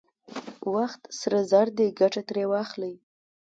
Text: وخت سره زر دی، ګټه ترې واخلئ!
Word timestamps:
وخت 0.73 1.01
سره 1.19 1.39
زر 1.51 1.67
دی، 1.77 1.87
ګټه 1.99 2.21
ترې 2.29 2.43
واخلئ! 2.51 2.93